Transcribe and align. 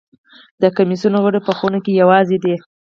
د 0.61 0.63
کمېسیون 0.77 1.15
غړي 1.23 1.39
په 1.43 1.51
خونه 1.57 1.79
کې 1.83 1.91
یوازې 2.01 2.37
دي. 2.43 2.55